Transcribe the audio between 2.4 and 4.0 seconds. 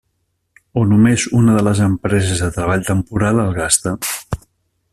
de treball temporal el gasta.